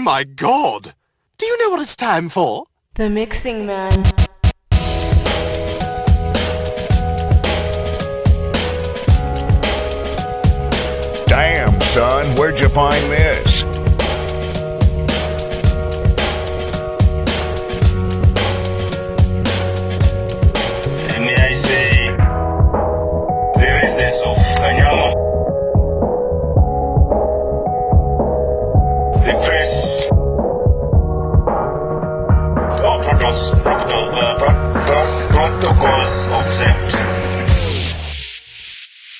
[0.00, 0.94] Oh my god!
[1.36, 2.64] Do you know what it's time for?
[2.94, 4.02] The Mixing Man.
[11.26, 13.62] Damn, son, where'd you find this?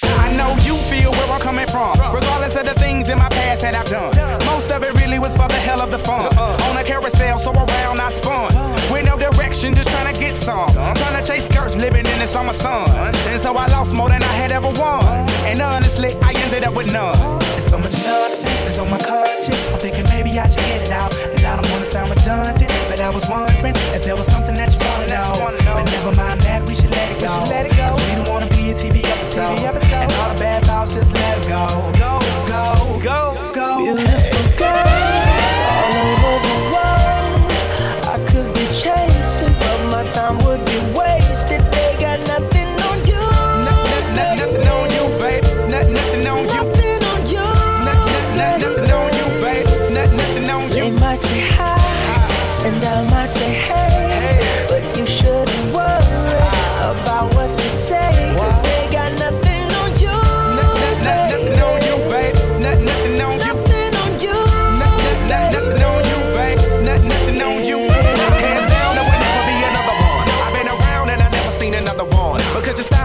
[0.02, 1.92] I know you feel where I'm coming from.
[2.12, 4.12] Regardless of the things in my past that I've done.
[4.46, 6.36] Most of it really was for the hell of the fun.
[6.36, 8.52] On a carousel, so around I spun.
[8.92, 10.72] With no direction, just trying to get some.
[10.72, 12.90] Trying to chase skirts, living in the summer sun.
[13.30, 15.04] And so I lost more than I had ever won.
[15.46, 17.16] And honestly, I ended up with none.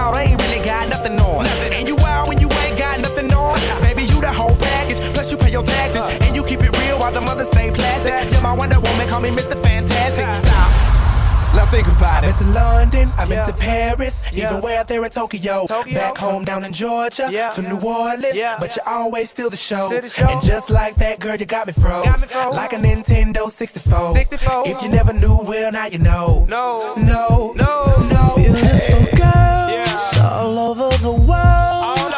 [0.05, 1.47] Style ain't really got nothing on.
[1.73, 3.57] And you wild when you ain't got nothing on.
[3.57, 3.81] Uh-huh.
[3.81, 4.99] Baby, you the whole package.
[5.15, 6.01] Plus you pay your taxes.
[6.01, 6.19] Uh.
[6.21, 8.31] And you keep it real while the mothers stay plastic.
[8.31, 9.59] You're my Wonder Woman, call me Mr.
[9.63, 10.27] Fantastic.
[10.27, 10.43] Uh.
[10.43, 11.55] Stop.
[11.55, 12.27] Now think about it.
[12.27, 15.65] I've been to London, I've been to Paris, even way out there in Tokyo.
[15.65, 15.93] Tokyo.
[15.95, 17.49] Back home down in Georgia, yeah.
[17.51, 19.89] to New Orleans, but you always steal the show.
[19.91, 22.05] And just like that, girl, you got me froze.
[22.51, 24.15] Like a Nintendo 64.
[24.15, 24.67] 64.
[24.67, 26.45] If you never knew, well, now you know.
[26.47, 28.33] No, no, no, no.
[28.35, 29.54] Beautiful girls
[30.35, 32.13] all over the world.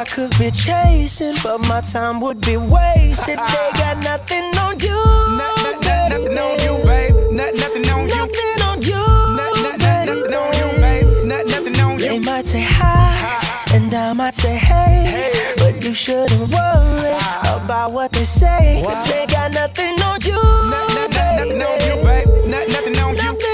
[0.00, 3.38] I could be chasing, but my time would be wasted.
[3.54, 5.00] They got nothing on you.
[5.40, 5.80] Nothing,
[6.10, 7.14] nothing on you, babe.
[7.32, 8.16] Nothing, nothing on you.
[8.16, 9.02] Nothing on you.
[9.40, 11.06] Nothing, nothing on you, babe.
[11.30, 12.20] Nothing, nothing on They you.
[12.20, 17.62] might say hi, and I might say hey, but you shouldn't worry ah.
[17.64, 20.40] about what they say, cause they got nothing on you.
[20.70, 22.26] Nothing, nothing on you, babe.
[22.52, 23.22] Nothing, nothing on you.
[23.22, 23.53] Nothing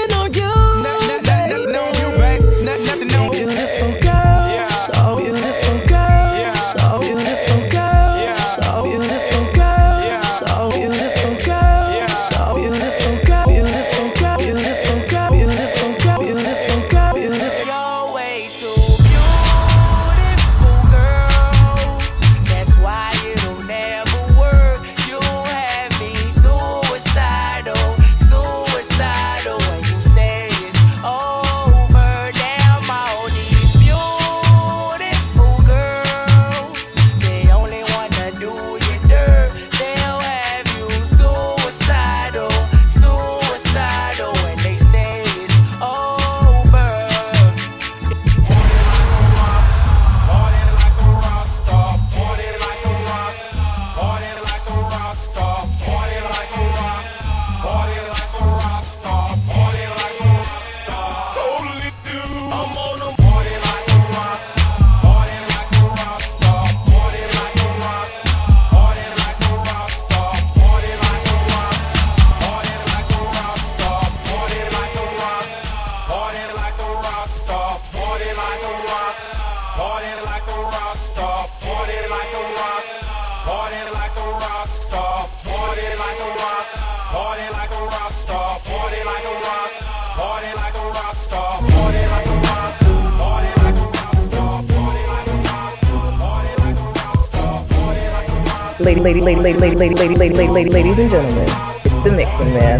[99.11, 101.43] Lady, lady, lady, lady, lady, lady, lady, lady, ladies and gentlemen,
[101.83, 102.79] it's the Mixing Man.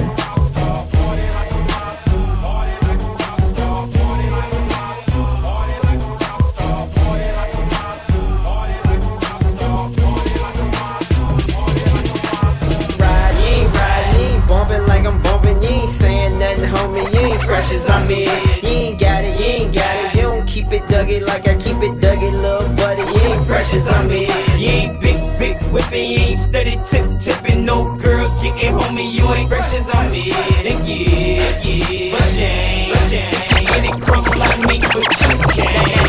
[14.88, 18.20] like I'm bumping, you ain't saying nothing, homie, you ain't fresh as I'm in.
[18.64, 22.00] You ain't got it, you ain't got it, you don't keep it I keep it
[22.32, 24.10] little buddy, you ain't fresh as I'm.
[24.10, 27.66] You ain't big, big whipping, you ain't steady tip tipping.
[27.66, 30.32] No girl getting homie, you ain't fresh as I'm in.
[30.70, 33.70] And yeah, yeah, but change, but change.
[33.76, 36.01] And it crumble like me, but you can't.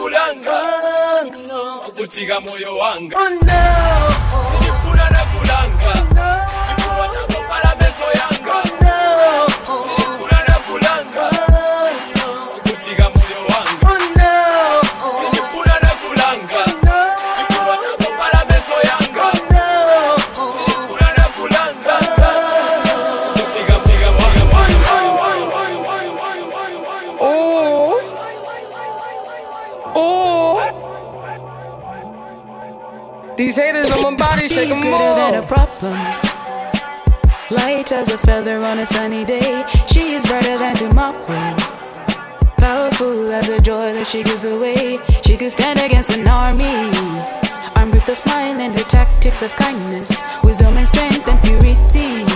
[0.00, 0.58] Kulanga.
[1.48, 1.80] No.
[1.96, 3.16] Kutiga moyo wanga.
[3.18, 3.40] Oh no.
[4.50, 6.09] Sinifuna na kulanga.
[34.60, 36.22] She's greater than her problems.
[37.50, 39.64] Light as a feather on a sunny day.
[39.86, 41.56] She is brighter than tomorrow.
[42.58, 44.98] Powerful as a joy that she gives away.
[45.24, 46.90] She could stand against an army.
[47.74, 52.26] Armed with a smile and her tactics of kindness, wisdom and strength and purity.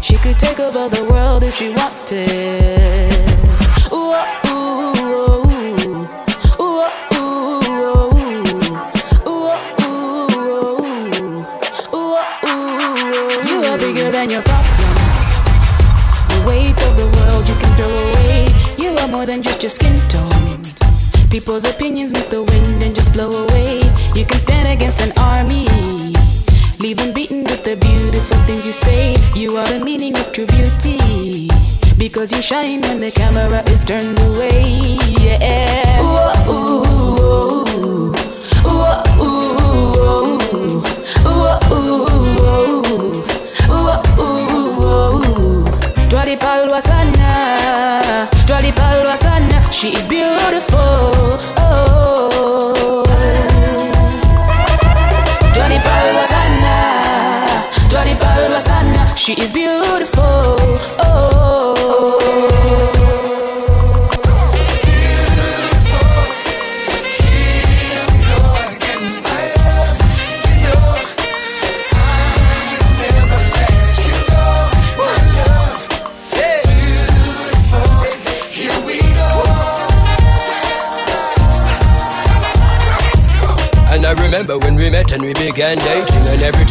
[0.00, 3.61] She could take over the world if she wanted.
[32.22, 34.61] Because you shine when the camera is turned away.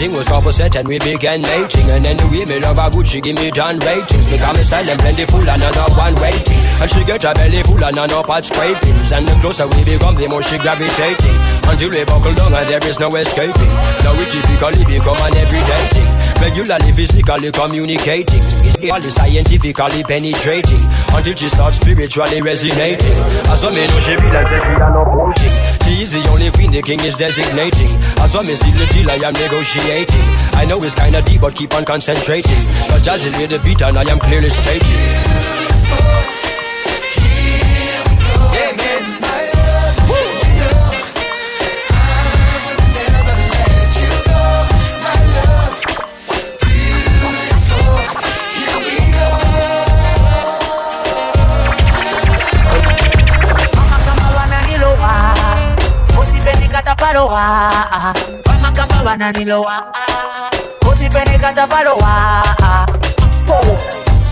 [0.02, 1.90] Everything was opposite and we began mating.
[1.92, 4.30] And then the women of our Gucci give me down ratings.
[4.30, 7.84] Become a style and plentiful and another one waiting And she get her belly full
[7.84, 9.12] and another part scrapings.
[9.12, 11.38] And the closer we become the more she gravitating.
[11.70, 13.72] Until we buckle down and there is no escaping.
[14.02, 20.82] Now we typically become an everyday thing Regularly physically communicating Physically scientifically penetrating
[21.14, 23.14] Until she starts spiritually resonating.
[23.46, 25.54] As some know she we are not poaching
[25.86, 27.94] She is the only queen the king is designating.
[28.20, 30.26] As some see the deal I am negotiating.
[30.58, 32.62] I know it's kinda deep but keep on concentrating.
[32.90, 35.71] Cause jazz is with the beat and I am clearly stating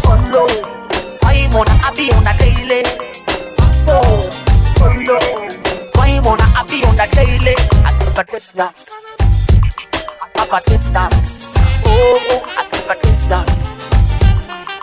[0.05, 0.43] oh no
[1.21, 2.83] Why mona happy on the daily
[3.87, 4.29] Oh,
[4.81, 5.17] oh no.
[5.95, 8.91] Why mona happy on the daily I think at distance
[10.21, 11.53] I think at distance
[11.85, 13.91] Oh, oh, I think at distance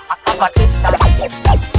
[0.09, 1.76] I think at distance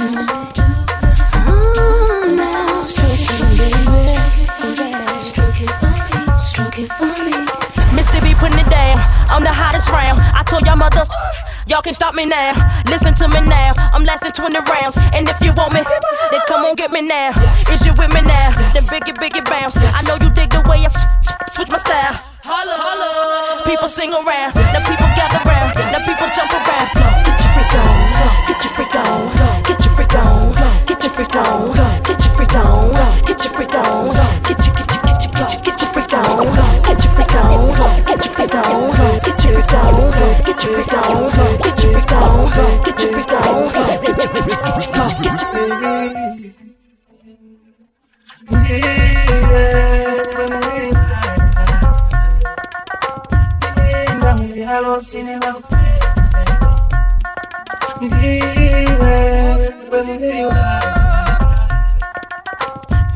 [0.00, 0.50] Mississippi
[8.40, 8.96] putting it down
[9.28, 10.16] on the hottest round.
[10.32, 11.04] I told y'all mother,
[11.66, 12.56] y'all can stop me now.
[12.88, 13.76] Listen to me now.
[13.92, 14.96] I'm lasting 20 rounds.
[15.12, 17.36] And if you want me, then come on get me now.
[17.68, 18.56] Is you with me now?
[18.72, 19.76] Then biggie, biggie bounce.
[19.76, 20.88] I know you dig the way I
[21.52, 22.16] switch my style.
[22.40, 23.68] Holla, holla.
[23.68, 24.56] People sing around.
[24.56, 25.76] Now people gather round.
[25.76, 26.88] Now people jump around.
[26.96, 27.92] Go, get your freak on.
[28.16, 29.39] Go, get your freak on.
[31.30, 31.72] Freak on.
[32.02, 32.94] Get your freak on.
[33.24, 34.14] Get your freak on.
[34.42, 36.54] Get your, get your, get your, get your, get your freak on.
[36.84, 37.74] Get your freak on.
[38.06, 39.20] Get your freak on.
[39.20, 40.00] Get your freak on.
[40.00, 41.44] Get your freak on.
[42.84, 43.48] Get your freak on.
[44.10, 44.10] Get your freak on.
[44.10, 44.88] Get your, get your, get
[60.06, 60.89] your, get your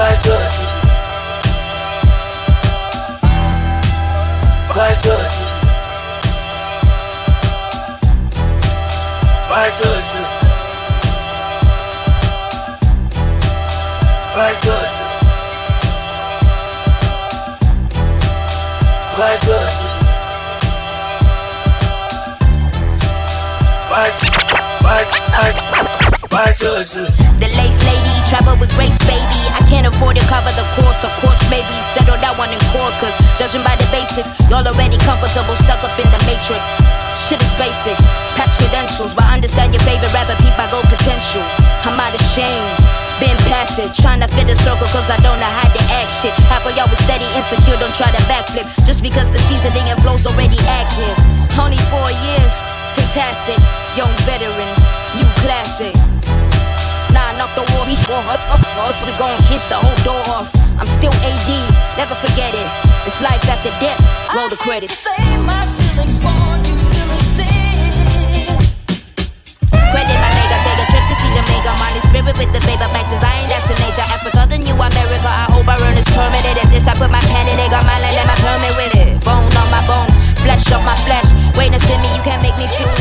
[0.00, 0.64] Kwa George
[4.72, 5.40] Kwa George
[9.48, 9.70] Kwa
[14.64, 14.96] George
[26.30, 27.59] Kwa George
[28.30, 29.42] travel with grace, baby.
[29.50, 32.94] I can't afford to cover the course, of course, maybe settle that one in court.
[33.02, 36.62] Cause judging by the basics, y'all already comfortable, stuck up in the matrix.
[37.18, 37.98] Shit is basic,
[38.38, 41.42] patch credentials, but understand your favorite rapper, peep my gold potential.
[41.82, 42.62] I'm out of shame,
[43.18, 46.14] been past it, trying to fit the circle cause I don't know how to act
[46.22, 46.30] shit.
[46.46, 48.70] Half of y'all was steady, insecure, don't try to backflip.
[48.86, 51.18] Just because the seasoning and flow's already active.
[51.58, 52.54] Only four years,
[52.94, 53.58] fantastic,
[53.98, 54.70] young veteran,
[55.18, 55.98] new classic.
[57.40, 59.00] Knock the wall, we fall up, up, us.
[59.08, 60.52] We gon' hitch the whole door off.
[60.76, 61.48] I'm still AD,
[61.96, 62.68] never forget it.
[63.08, 63.96] It's life after death.
[64.36, 64.92] Roll the credits.
[64.92, 66.36] Say my feelings for
[66.68, 67.48] you still exist
[69.72, 71.72] Credit my mega, take a trip to see Jamaica.
[71.80, 74.04] Molly spirit with the vapor back design, that's in nature.
[74.04, 75.24] Africa, the new America.
[75.32, 76.60] I hope I earn this permanent.
[76.60, 79.00] And this, I put my pen in it, got my land and my permit with
[79.00, 79.16] it.
[79.24, 80.12] Bone on my bone,
[80.44, 81.32] flesh off my flesh.
[81.56, 82.92] Wait to see me, you can't make me feel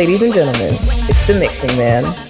[0.00, 0.70] Ladies and gentlemen,
[1.10, 2.29] it's the Mixing Man.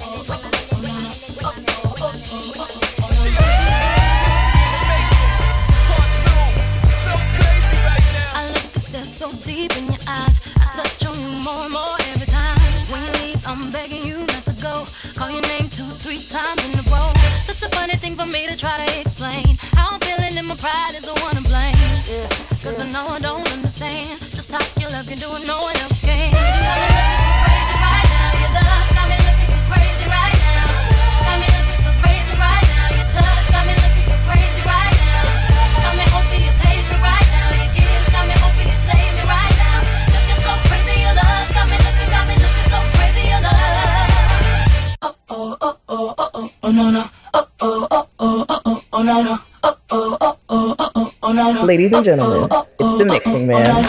[51.59, 53.85] Ladies and gentlemen, it's the Mixing Man.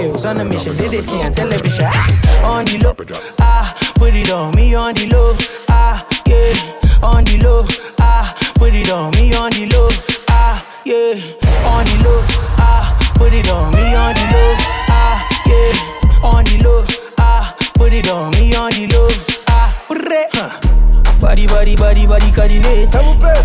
[0.00, 1.84] Skills on a mission, did it see on television.
[1.92, 2.94] Ah, On the low,
[3.38, 5.36] ah, put it on me on the low,
[5.68, 6.56] ah, yeah.
[7.02, 7.66] On the low,
[8.00, 9.90] ah, put it on me on the low,
[10.30, 11.20] ah, yeah.
[11.68, 12.22] On the low,
[12.56, 14.54] ah, put it on me on the low,
[14.88, 16.24] ah, yeah.
[16.24, 16.82] On the low,
[17.18, 19.08] ah, put it on me on the low,
[19.48, 20.69] ah, brrre, huh.
[21.20, 22.86] Body body body body canine.
[22.86, 23.00] Ça.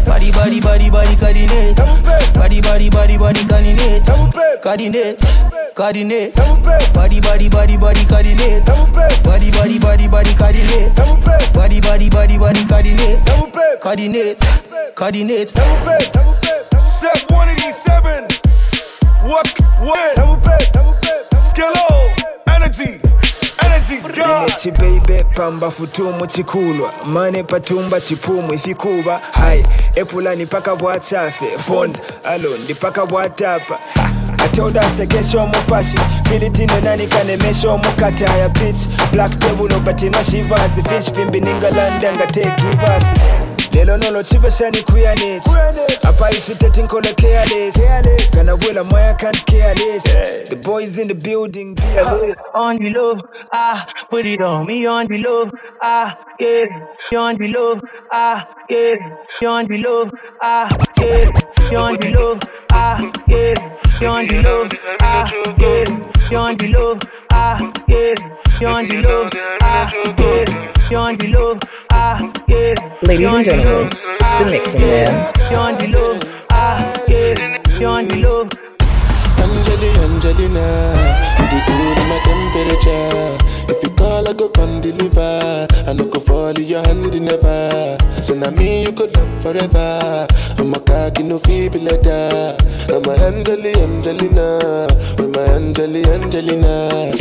[0.05, 1.73] Body body body body canine.
[1.73, 1.85] Ça.
[2.33, 3.99] Body body body body canine.
[3.99, 4.41] Ça vous plaît.
[4.63, 5.15] Canine.
[6.93, 8.61] Body body body body canine.
[8.61, 8.73] Ça.
[9.23, 10.89] Body body body body canine.
[10.89, 11.37] Ça vous plaît.
[11.53, 13.19] Body body body body canine.
[13.19, 13.61] Ça vous plaît.
[13.83, 14.35] Canine.
[14.97, 15.47] Canine.
[15.47, 15.61] Ça
[16.79, 18.41] 187.
[19.23, 20.09] What's what?
[20.13, 20.55] Ça vous plaît.
[22.47, 22.99] Energy.
[23.79, 24.15] God.
[24.15, 24.71] Linechi
[25.35, 26.91] pamba futumu chikulwa.
[27.05, 29.21] Mane patumba chipumu ifikuba.
[29.31, 31.45] Hai epulani paka bwachafe.
[31.57, 33.79] Fonda alo ndipaka bwatapa.
[33.95, 34.09] Ha,
[34.45, 35.97] atoda asekesha omupashi
[36.29, 38.79] filitino nani kanemesha omukata ya pitch.
[39.11, 40.83] Black table obatina shivazi.
[40.83, 42.11] Fish pimbi ningalanda
[43.75, 45.43] lelo nolochibeshani kuyanit
[46.03, 47.75] apa ifite tinkole careless.
[48.35, 50.05] Gana wela moya can careless.
[50.07, 50.49] Yeah.
[50.49, 54.85] the boys in the building be alert on your love ah put it on me
[54.87, 56.65] on the love ah yeah.
[57.11, 58.95] You on the love ah yeah.
[59.41, 60.11] You on the love
[60.41, 61.29] ah yeah.
[61.71, 62.39] You on the love
[62.71, 63.53] ah yeah.
[64.01, 65.85] You on the love ah yeah.
[66.31, 67.57] You on the love ah
[67.87, 68.15] yeah.
[68.61, 70.45] You on the love ah yeah.
[70.95, 71.59] On your love
[72.05, 75.09] Ladies and gentlemen, it's the Mixing Man.
[75.57, 76.19] on the low,
[76.51, 78.45] ah, yeah, on the low.
[79.41, 80.67] Angeli, Angelina,
[81.41, 83.73] you the cool in my temperature.
[83.73, 85.65] If you call, I go come deliver.
[85.89, 87.97] I no go fall in your hand never.
[88.21, 90.27] So now me you could love forever.
[90.59, 92.61] I'm a cocky no feeble like that.
[92.87, 97.17] I'm a Angeli, Angelina, with my Angeli, Angelina.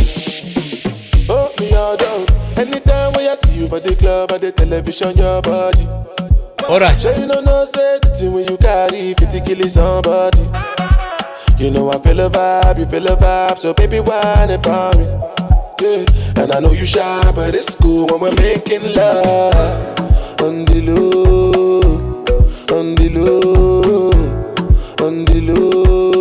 [1.31, 2.44] Oh, me all down.
[2.57, 5.87] Anytime when I see you for the club or the television, your body.
[6.65, 7.01] Alright.
[7.01, 10.41] Sure you know no say the thing when you carry 50 kill somebody.
[11.59, 15.05] You know I feel a vibe, you feel a vibe, so baby whine about me.
[15.81, 20.01] Yeah, and I know you shy, but it's cool when we're making love.
[20.41, 21.81] On the low,
[22.79, 24.11] on the low,
[25.07, 26.14] on the low,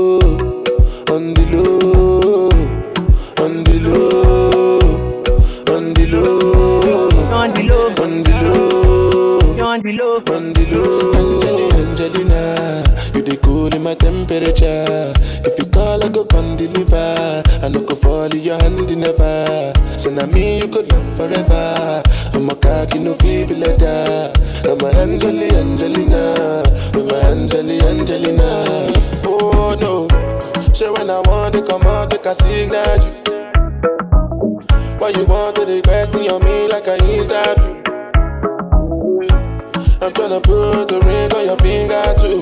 [9.73, 10.63] on the.
[11.73, 12.83] Angelina,
[13.15, 15.13] you the cool in my temperature.
[15.45, 17.41] If you call, I go come deliver.
[17.63, 19.73] I no go fall in your hand never.
[19.97, 22.03] So now me you could love forever.
[22.33, 24.37] I'm a cocky no feeble that.
[24.61, 28.93] I'm a Angeli, Angelina, with my Angeli, Angelina.
[29.25, 30.07] Oh no,
[30.73, 33.11] so when I want to come out, they can signal you.
[34.99, 37.72] Why you want to request on me like I need that?
[40.33, 42.41] Tryna put the ring on your finger too.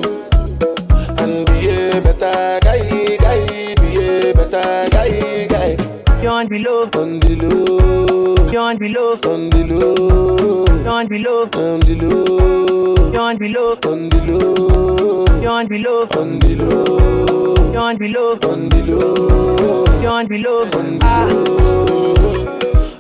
[1.20, 5.76] And be a better guy, guy, be a better guy, guy.
[6.22, 10.90] You're on the low, on the low, you're on the low, on the low, you're
[10.90, 13.12] on the low, on the low.
[13.20, 17.98] on the low, on the low, you on the low, on the low, you on
[17.98, 20.66] the low, on the low, you on the low,
[21.04, 21.28] ah.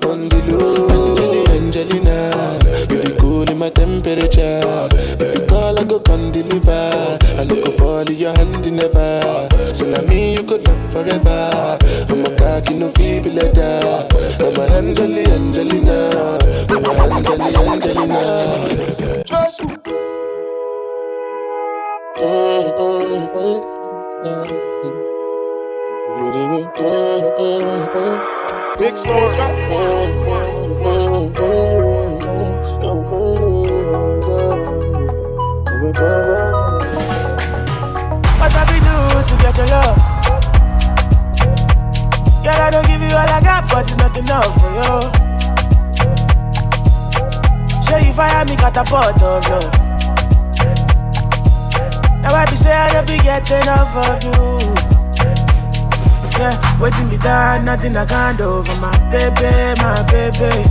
[0.09, 1.20] on the low.
[1.71, 2.59] Angelina,
[2.91, 4.91] you the cool in my temperature.
[5.23, 7.17] If you call, I go come deliver.
[7.39, 9.47] I no go fall in your hand never.
[9.73, 11.79] So now me you could love forever.
[12.11, 14.03] I'm a cocky no feeble letter.
[14.43, 16.11] I'm a Angeli Angelina.
[16.67, 19.23] I'm a Angeli Angelina.
[19.23, 19.63] Just.
[28.71, 28.87] What
[38.53, 38.95] have you do
[39.27, 39.97] to get your love?
[42.43, 45.01] Girl, I don't give you all I got, but it's not enough for you.
[47.83, 49.59] Show you fire me catapult of you.
[52.21, 54.90] Now I be say I don't be get enough of you.
[56.41, 60.65] Yeah, waiting me down, nothing I can't do for my baby, my baby.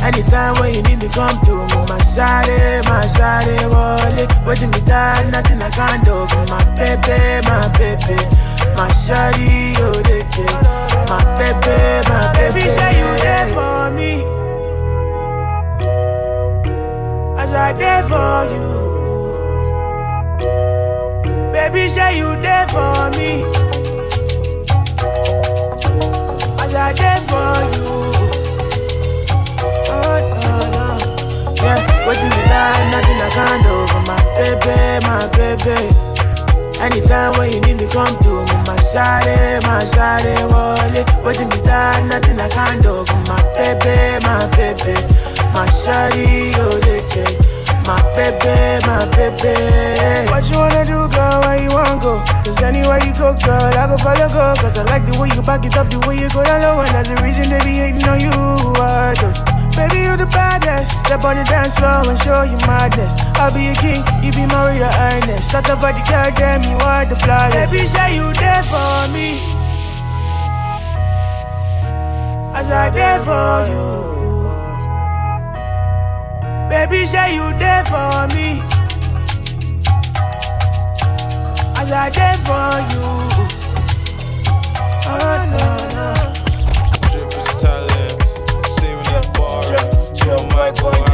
[0.00, 4.32] Anytime when you need me, come to me, my shawty, my shawty, wallet.
[4.46, 8.16] Waiting me down, nothing I can't do for my baby, my baby.
[8.80, 10.24] My shawty, oh, they.
[11.12, 12.60] My baby, my baby.
[12.60, 14.24] say you there for me.
[17.36, 18.68] As I there for you.
[21.52, 23.57] Baby, say you there for me.
[26.88, 27.84] I there for you.
[29.92, 30.86] Oh, no, no.
[31.60, 35.76] Yeah, waiting me down, nothing I can't do for my baby, my baby.
[36.80, 41.04] Anytime when you need me, come to me, my shawty, my shawty, wallet.
[41.22, 44.96] Waiting me down, nothing I can't do for my baby, my baby.
[45.52, 47.57] My shawty, oh, they care.
[47.88, 49.56] My baby, my baby.
[50.28, 51.40] What you wanna do, girl?
[51.40, 52.20] Where you wanna go?
[52.44, 54.52] Cause anywhere you go, girl, I go follow, go.
[54.60, 56.84] Cause I like the way you back it up, the way you go down low.
[56.84, 58.28] And that's the reason they be hating on you.
[58.76, 59.32] Uh, I do.
[59.72, 61.00] Baby, you the baddest.
[61.00, 63.16] Step on the dance floor and show you madness.
[63.40, 65.48] I'll be a king, you be Maria Ernest.
[65.50, 67.72] Shut up, body, girl, damn, you are the flyest.
[67.72, 69.40] Baby, say you there for me.
[72.52, 74.07] As I there for you.
[76.68, 78.60] Baby, say you there for me.
[81.80, 83.06] As I there for you.
[85.10, 85.64] Oh, no,
[85.96, 86.12] no.
[87.58, 88.30] talents.
[88.76, 89.88] See when it's boring.
[90.14, 91.07] Chill Michael Harris.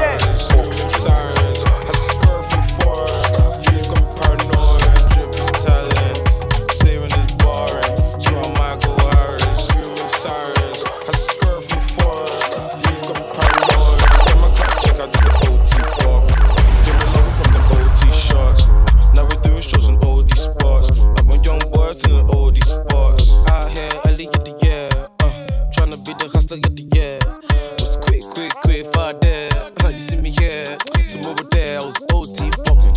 [30.04, 30.76] See me here,
[31.10, 31.80] from over there.
[31.80, 32.94] I was OT bumping.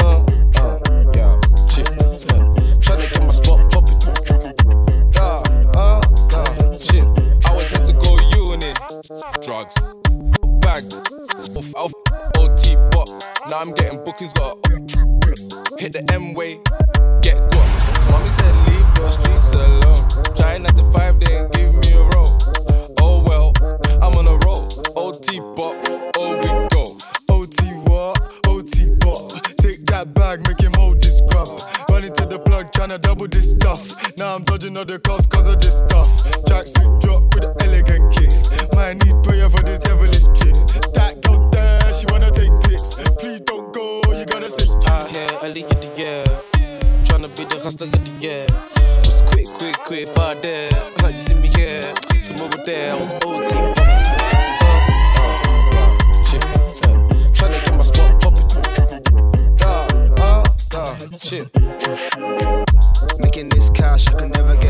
[0.00, 0.24] Huh?
[0.58, 0.78] Uh,
[1.14, 1.38] yeah,
[1.70, 1.88] shit.
[1.88, 2.50] Uh,
[2.82, 4.00] tryna get my spot popping.
[5.14, 5.42] Yeah,
[5.76, 6.00] uh,
[6.34, 7.06] uh, shit.
[7.46, 8.72] I was meant to go uni.
[9.40, 9.76] Drugs.
[10.60, 10.92] Bag.
[11.56, 11.92] Off, off,
[12.36, 13.08] OT bop.
[13.48, 14.56] Now I'm getting bookings, got
[15.78, 16.60] Hit the M way,
[17.22, 18.10] get got.
[18.10, 20.34] Mommy said leave the streets alone.
[20.34, 22.38] Trying not to five, they ain't give me a roll.
[23.00, 23.52] Oh well,
[24.02, 24.68] I'm on a roll.
[24.96, 25.76] OT bop,
[34.80, 36.08] I'm the cops cause of this stuff.
[37.00, 38.48] Drop with elegant kicks.
[38.72, 40.56] Might need prayer for this devilish chick.
[40.94, 42.94] That girl there, she wanna take pics.
[43.18, 46.24] Please don't go, you gotta say the year.
[47.04, 48.46] Tryna be the hustler of the year.
[49.04, 50.70] Was quick, quick, quick, far there.
[51.04, 51.92] Uh, You see me here,
[52.40, 52.94] over there.
[52.94, 53.52] I was OT.
[53.52, 53.84] Uh,
[55.20, 55.92] uh,
[57.36, 58.48] Tryna get my spot poppin'.
[59.60, 59.86] Yeah,
[60.24, 61.50] uh, yeah, shit.
[63.18, 64.69] Making this cash, I can never get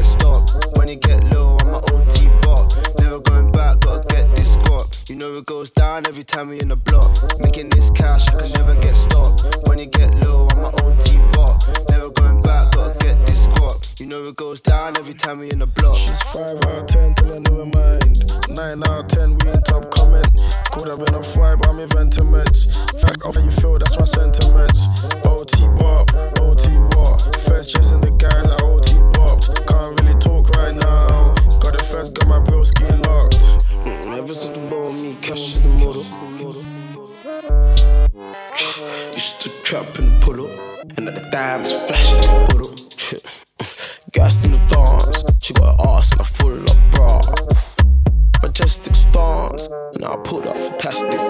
[0.90, 2.74] you get low, I'm a OT bot.
[2.98, 5.04] Never going back, gotta get this squat.
[5.08, 7.10] You know it goes down every time we in the block.
[7.38, 9.44] Making this cash, I can never get stopped.
[9.68, 11.62] When you get low, I'm a OT bot.
[11.90, 13.94] Never going back, gotta get this squat.
[14.00, 15.96] You know it goes down every time we in the block.
[15.96, 18.48] She's 5 out of 10 till I never mind.
[18.48, 20.26] 9 out of 10, we in top comment.
[20.72, 22.66] Could have been a 5, but I'm inventiments.
[22.98, 24.88] Fact of how you feel, that's my sentiments.
[25.24, 26.66] OT bop, OT
[26.98, 27.36] what?
[27.46, 29.66] First chasing the guys at OT bopped.
[29.68, 29.99] Can't
[30.60, 31.34] right now.
[31.60, 33.44] Got the first, got my bro ski locked.
[33.84, 36.04] Mm, ever since the ball, me, cash is the model.
[39.14, 40.50] Used to trap in the puddle,
[40.96, 42.74] and the diamonds flash in the puddle.
[44.12, 47.20] Gassed in the dance, she got her ass and a full of bra.
[48.42, 51.20] Majestic stance, and I pulled up fantastic.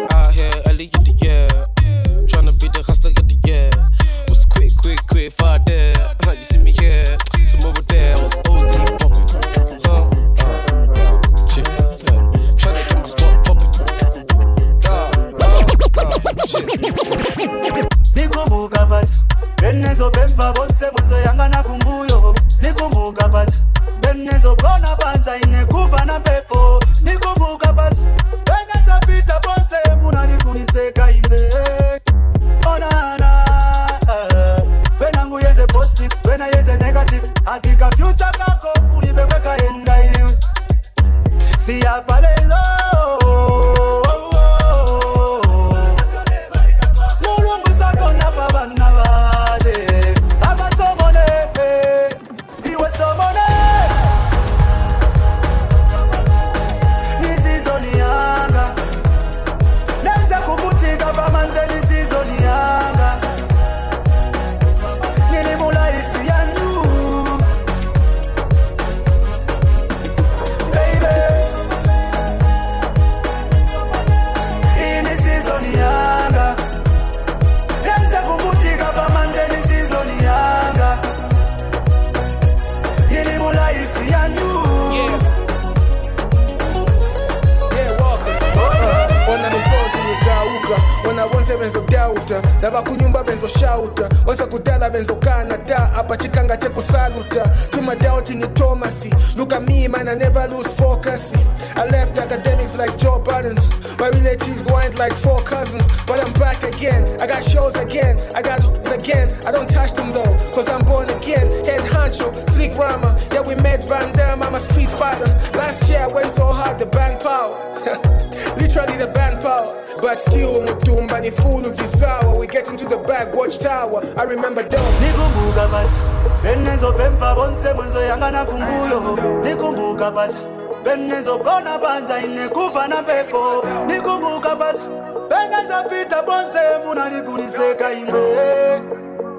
[109.51, 113.57] I don't touch them though cause I'm born again head honcho slick rama yeah we
[113.57, 115.27] met Van Damme I'm a street fighter
[115.59, 117.57] last year I went so hard the band power
[118.61, 119.75] Literally the band power.
[120.01, 122.39] But still mutumba ni fulu vizawa.
[122.39, 124.03] We get into the bag, watchtower.
[124.17, 124.91] I remember though.
[125.01, 125.95] nikumbuka pacha
[126.43, 130.39] benezopemba bonse mwezoyangana kumbuyo nikumbuka pacha
[130.85, 134.83] benezogona panja inekufa na pepo nikumbuka pacha
[135.29, 138.37] benezapita bonse munalikuniseka imbe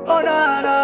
[0.08, 0.76] onana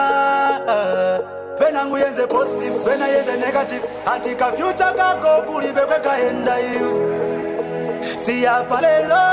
[1.60, 6.92] benangu yenze positive bena yenze negative atika future kako kulibekwe kaenda iwe
[8.18, 8.82] siyapa oh, oh.
[8.82, 9.24] lelo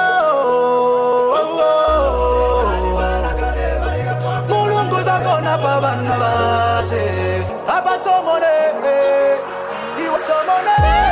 [4.48, 7.04] mulungu zakona pa bana bashe
[7.76, 8.54] abasomone
[10.04, 11.03] iwe somone